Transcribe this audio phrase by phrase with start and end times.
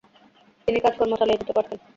[0.67, 1.79] তিনি কাজ-কর্ম চালিয়ে যেতে পারতেন।